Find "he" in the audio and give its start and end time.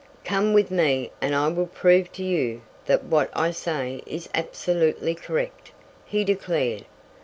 6.07-6.23